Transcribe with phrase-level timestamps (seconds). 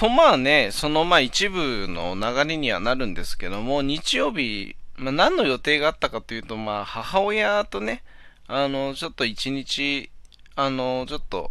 [0.00, 8.02] とまあね、そのまあ一部の流れにはなるんですけども、日曜日、まあ、何の予定があったかというと、まあ母親とね、
[8.46, 10.10] あの、ちょっと一日、
[10.56, 11.50] あの、ちょっと、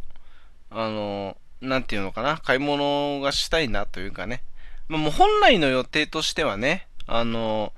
[0.71, 4.41] あの、なんていうのかな、買い物がしたいなというかね、
[4.87, 7.71] まあ、もう本来の予定としてはね、あの、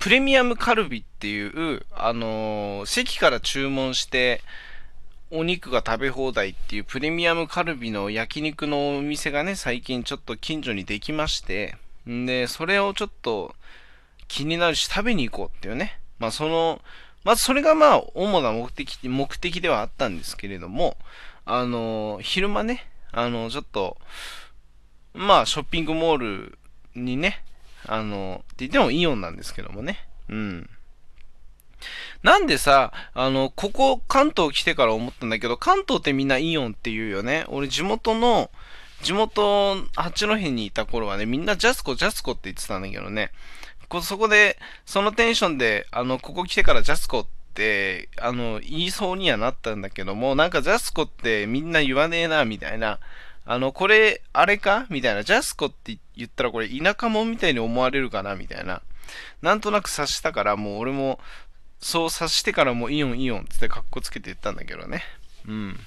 [0.00, 4.42] プレミアムカルビっていう、あの、席から注文して、
[5.30, 11.76] お肉が食べ放題っていうプレミアムカルビの焼肉のお店がね、最近ちょっと近所にできまして、
[12.08, 13.54] んで、それをちょっと
[14.28, 15.98] 気になるし食べに行こうっていうね。
[16.18, 16.80] まあその、
[17.24, 20.96] まずそれがまあ主な目的、目的ではあったんですけれども、
[21.46, 23.96] あの、昼間ね、あの、ちょっと、
[25.14, 26.58] まあショッピングモール
[26.94, 27.42] にね、
[27.86, 30.70] あの、って言ってもイオンなんですけどもね、うん。
[32.22, 37.44] なんでさ、あの、ここ関東来てから思ったんだけど、関東ってみんなイオンって言うよね。
[37.48, 38.50] 俺地元の、
[39.02, 43.30] 地元、八戸にいた頃はね、みんなジャスコ、ジャスコって言ってたんだけどね。
[43.88, 52.98] こそこで、そのテンションで、あの、ここ来てからジャスコって、あの、言いそうにはなったんだけども、なんかジャスコってみんな言わねえな、みたいな。
[53.44, 54.86] あの、これ、あれか？
[54.88, 55.22] みたいな。
[55.22, 58.36] ジャスコって言ったらこれ田舎者みたいに思われるかな？
[58.36, 58.80] みたいな。
[59.42, 61.20] なんとなく察したから、もう俺も、
[61.84, 65.02] そう察してからもイオンイオンってカッコつけて言ったんだけどね。
[65.46, 65.78] うん。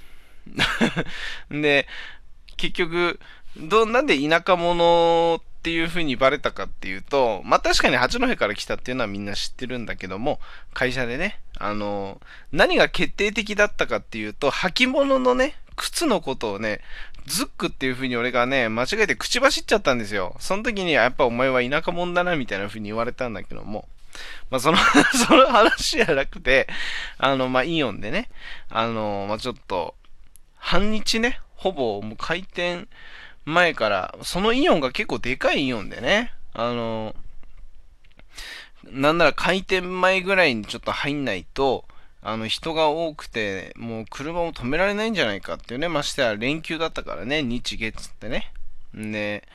[1.49, 1.87] で、
[2.55, 3.19] 結局、
[3.57, 10.39] ど、なんで田舎者っていう風にバレたかっていうと、まあ確かに八戸から来たっていうのはみんな知ってるんだけども、
[10.75, 16.79] 会社でね、あの、何が決定的だったかっていうと、履物のね、靴のことをね、
[17.25, 20.35] ズックっていう風に俺がね、間違えて口走っちゃったんですよ。
[20.39, 23.87] その時にやっぱお前は田舎者だなみたいな風に言われたんだけども、
[24.49, 24.77] まあ、その
[25.27, 26.67] その話じゃなくて、
[27.17, 28.29] あの、まあ、イオンでね、
[28.69, 29.95] あの、まあ、ちょっと、
[30.57, 32.87] 半日ね、ほぼもう開店
[33.45, 37.15] 前から、そのイオンが結構でかいイオンでね、あの、
[38.83, 41.85] なんなら開店前ぐらいにちょっと入んないと、
[42.21, 48.51] あの人が多くて、もう車も止められないんじゃないかっていうね、ましては連休だったからね、日月ってね。
[48.93, 49.47] で、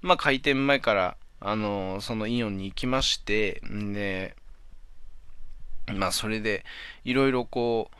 [0.00, 4.36] まあ開店前からあの、そのイオンに行きまして、んで、
[5.94, 6.64] まあそれで、
[7.04, 7.96] いろいろこう、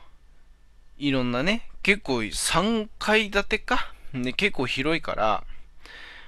[0.97, 3.93] いろんなね、結構3階建てか？
[4.13, 5.43] で、結構広いから、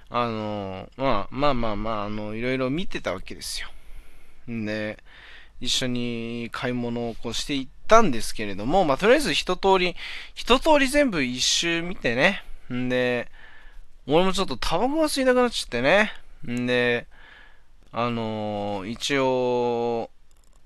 [0.09, 3.69] あの、まあまあまあまあ、あの、いろいろ見てたわけですよ。
[4.47, 4.97] で、
[5.61, 9.95] 一緒に買い物をこうしていったんですけれども、まあとりあえず一通り、
[10.33, 13.29] 一通り全部一周見てね、んで、
[14.07, 16.11] 俺もちょっとタバコが吸いたくなっちゃってね、
[16.49, 17.07] んで、
[17.91, 20.09] あのー、一応、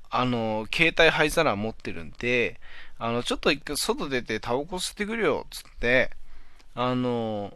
[0.09, 2.59] あのー、携帯灰皿持ってるんで、
[2.99, 6.11] あの、ちょっと一回外出てタバコ吸ってくるよ、つって、
[6.73, 7.53] あのー、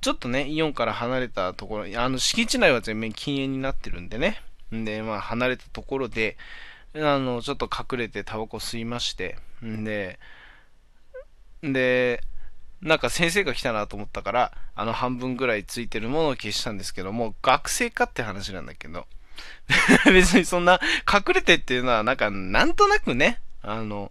[0.00, 4.42] ちょっとね、イオンから離れたところ、あの、敷地内は全面禁煙になってるんでね。
[4.74, 6.36] んで、まあ、離れたところで、
[6.94, 10.18] あの、ちょっと隠れてタバコ吸いまして、んで、
[11.62, 12.22] で、
[12.82, 19.06] なんか先生が来たなと思ったから、あの半分ぐらいついてるものを消したんですけども、学生かって話なんだけど、
[20.06, 20.80] 別にそんな
[21.10, 24.10] 隠れてっていうのはなんかなんとなくね、あの、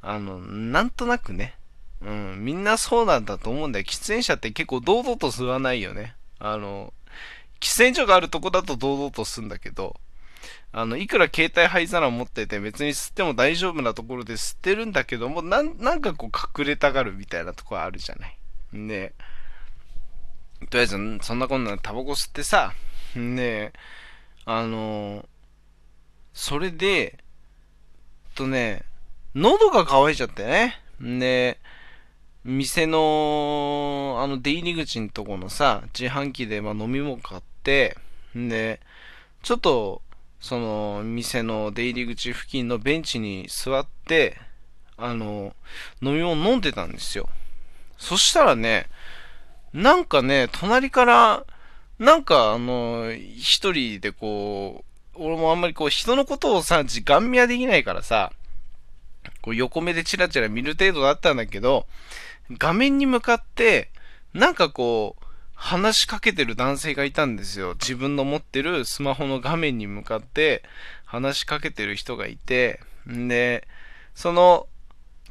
[0.00, 1.54] あの、なんとなくね、
[2.00, 3.84] うん、みんなそうなんだと思うんだよ。
[3.84, 6.14] 喫煙者って結構堂々と吸わないよね。
[6.38, 6.92] あの、
[7.60, 9.96] 喫煙所があるとこだと堂々と吸うんだけど、
[10.70, 18.36] あの、いくら携帯灰皿を持ってて別に吸っても大丈夫なところで吸ってるんだけども、なん、なんかこう隠れたがるみたいなとこあるじゃない？
[18.88, 19.14] で、
[20.70, 22.74] とりあえず、そんなこんなタバコ吸ってさ、
[23.14, 23.72] で、
[24.44, 25.24] あの
[26.34, 27.18] それで、
[28.34, 28.82] とね、
[29.34, 30.80] 喉が渇いちゃってね。
[31.00, 31.58] で、
[32.44, 37.96] 店の、あの、出入り口のとこのさ、自販機でまあ飲み物買って、
[38.34, 38.80] で、
[39.42, 40.02] ちょっと、
[40.40, 44.36] その店の出入り口付近のベンチに座って、
[44.96, 45.54] あの、
[46.00, 47.28] 飲み物飲んでたんですよ。
[47.98, 48.86] そしたらね、
[49.72, 51.44] なんかね、隣から、
[51.98, 54.88] なんかあの、一人でこう、
[55.20, 58.32] 俺もあんまりこう人のことをさ、時間見はできないからさ、
[59.42, 61.86] こう横目でチラチラ見る程度だったんだけど、
[62.52, 63.90] 画面に向かって、
[64.32, 65.24] なんかこう、
[65.60, 67.74] 話しかけてる男性がいたんですよ。
[67.74, 70.62] 自分の持ってるスマホの画面に向かって
[71.04, 73.66] 話しかけてる人がいて、んで、
[74.14, 74.68] その、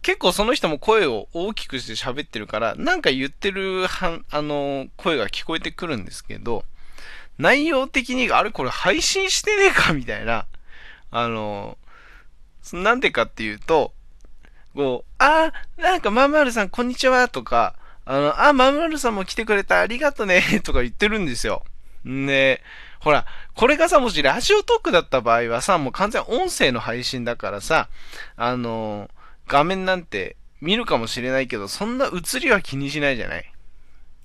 [0.02, 6.66] 結構その人も声を大きくして喋ってるから、なんか言ってるは、あの、声が聞こえてくるんですけど、
[7.38, 9.94] 内容的に、あれこれ配信してねえか？
[9.94, 10.46] みたいな、
[11.10, 11.78] あの、
[12.74, 13.94] なんでかっていうと、
[14.76, 17.30] こう、あー、なんかまんまるさんこんにちは。
[17.30, 17.76] とか、
[18.10, 21.64] あの、あ、まるさんも来てくれた、ありがとね、 とか言ってるんですよ。
[22.08, 22.64] んで、
[23.02, 27.90] ほら、これがさ、もしラジオトークだった場合はさ、もう完全音声の配信だからさ、
[28.38, 29.10] あの、
[29.46, 33.54] 画面なんて見るかもしれないけど、そんな映りは気にしないじゃない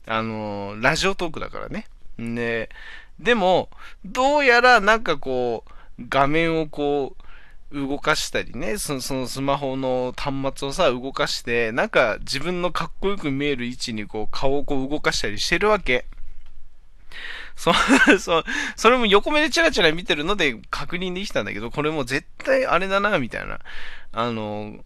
[0.06, 1.86] あの、ラジオトークだからね。
[2.18, 2.70] で、
[3.18, 3.68] でも、
[4.04, 7.21] どうやらなんかこう、画面をこう、
[7.72, 16.04] 動かしたりね、そのスマホの端末をさ、動かして、なんか自分のかっこよく見える位置にこう、顔をこう動かしたりしてるわけ。
[17.56, 17.72] そ、
[18.18, 18.44] そ、
[18.76, 23.60] それも横目でチラチラ見てるので確認できたんだけど、これも絶対あれだな、みたいな。
[24.12, 24.84] あの、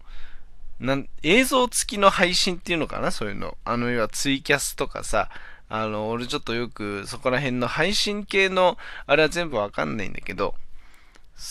[0.78, 3.56] なん映像付きの配信っていうのかなそういうの。
[3.64, 5.30] あの、要はツイキャスとかさ、
[5.68, 10.54] あの、俺ちょっとよくそこら辺の配信系の、あれは全部わかんないんだけど、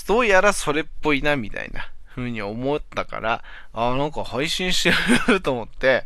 [0.07, 3.43] どうやらそれっぽいな、みたいな風に思ったから、
[3.73, 6.05] あ、なんか配信してると思って、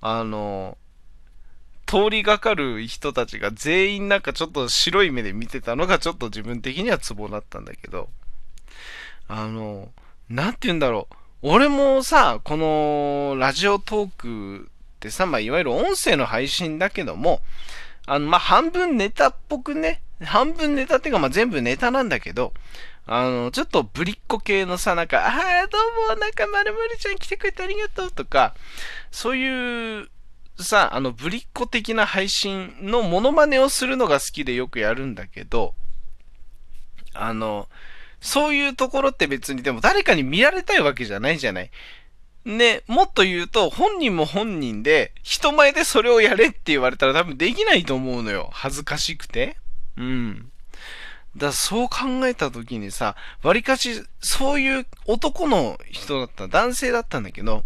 [0.00, 0.76] あの、
[1.86, 8.10] 通りがかる人たちが全員なんかちょっと白い目で見てたのがちょっと自分的にはツボだったんだけど、
[9.26, 9.88] あの、
[10.28, 11.14] なんて言うんだろう。
[11.40, 17.40] 俺もさ、このラジオトークってさ、まあ、いわゆる音声の配信だけども、
[18.06, 22.52] あの、まあ、半分ネタっぽくね、半分ネタっていうか、まあ、全部ネタなんだけど、
[23.06, 28.54] あの、ちょっとぶりっ子系のさ、なんか、ああ、どうも、なんか、まるまるちゃん来てくれてありがとうとか、
[29.10, 30.08] そういう
[30.58, 35.74] さ、あの、ぶりっ子的な配信のモノマネをするのが好きでよくやるんだけど、
[37.14, 37.68] あの、
[38.20, 41.70] そういうところって別にでも誰かに見られたいわけじゃないじゃない。
[42.44, 48.50] ね、もっと言うと、本人も本人で、人前でそれをやれって言われたら多分できないと思うのよ。
[48.52, 49.56] 恥ずかしくて。
[49.98, 50.52] うん。
[51.36, 57.64] だそう考えた時にさ、割かし、そういう男の人だった、男性だったんだけど、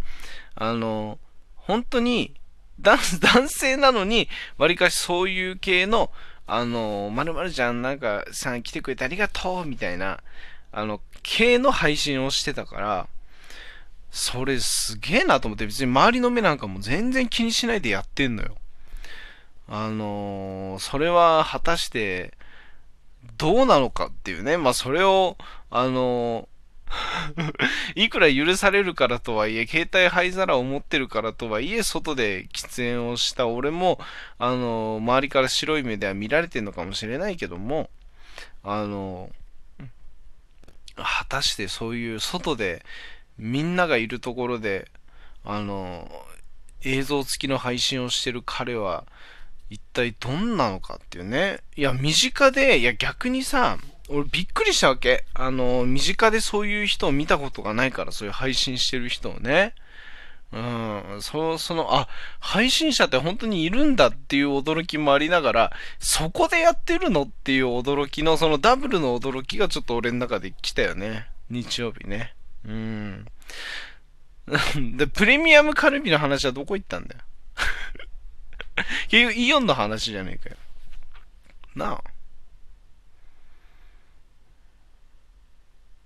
[0.55, 1.19] あの、
[1.57, 2.35] 本当に、
[2.81, 2.99] 男
[3.49, 6.11] 性なのに、わりかしそういう系の、
[6.47, 10.21] あの、まるまるちゃんなんかさん来てくれてありがとうみたいな、
[10.73, 13.09] あの、系の配信をしてたから、
[14.11, 18.57] それすげえなと思って別に周りの目なんかも全然気にしないでやってんのよ。
[19.75, 22.35] あのそれは果たして
[23.39, 24.59] どうなのかっていうね。
[24.59, 25.39] まあそれを、
[25.71, 26.47] あの
[27.97, 33.99] いくら許されるからとはいえ、携帯灰皿を持ってるからとはいえ、外で喫煙をした俺も、
[34.39, 37.89] あの、周りから白い目では見られてるのかもしれないけども、
[38.63, 39.31] あの、
[40.97, 42.85] 果たしてそういう外で、
[43.39, 44.91] みんながいるところで、
[45.45, 46.11] あの、
[46.83, 49.07] 映像付きの配信をしてる彼は、
[49.73, 51.61] 一体どんなのかっていうね。
[51.77, 53.79] いや、身近で、いや逆にさ、
[54.11, 55.25] 俺びっくりしたわけ。
[55.33, 59.75] あの、身近でそういう人を見たことがないから、そういう配信してる人をね。
[60.53, 60.59] う
[61.17, 62.09] ん、そその、あ、
[62.39, 71.29] 配信者って本当にいるんだっていう驚きもありながら、そこでやってるのっていう驚きの、そのダブルの驚きがちょっと俺の中で来たよね。
[71.49, 72.35] 日曜日ね。
[72.67, 73.25] うん。
[74.99, 77.23] で、プレミアムカルビの話はどこ行ったんだよ。
[79.09, 80.57] 結局、イオンの話じゃねえかよ。
[81.75, 82.05] なあ。